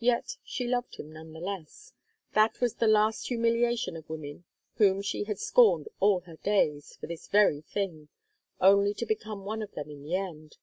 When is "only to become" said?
8.60-9.44